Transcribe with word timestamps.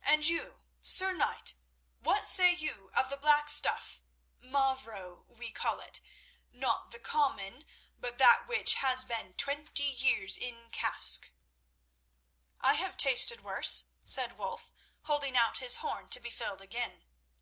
And 0.00 0.26
you, 0.26 0.62
Sir 0.82 1.12
Knight, 1.12 1.56
what 2.00 2.24
say 2.24 2.54
you 2.54 2.88
of 2.96 3.10
the 3.10 3.18
black 3.18 3.50
stuff—'Mavro,' 3.50 5.26
we 5.28 5.50
call 5.50 5.78
it—not 5.78 6.90
the 6.90 6.98
common, 6.98 7.66
but 8.00 8.16
that 8.16 8.46
which 8.48 8.76
has 8.76 9.04
been 9.04 9.34
twenty 9.34 9.82
years 9.84 10.38
in 10.38 10.70
cask?" 10.70 11.30
"I 12.62 12.72
have 12.76 12.96
tasted 12.96 13.42
worse," 13.44 13.88
said 14.06 14.38
Wulf, 14.38 14.72
holding 15.02 15.36
out 15.36 15.58
his 15.58 15.76
horn 15.76 16.08
to 16.08 16.18
be 16.18 16.30
filled 16.30 16.62
again. 16.62 17.04